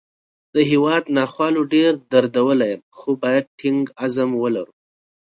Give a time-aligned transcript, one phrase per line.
[0.55, 4.73] د هیواد ناخوالو ډېر دردولی یم، خو باید ټینګ عزم ولرو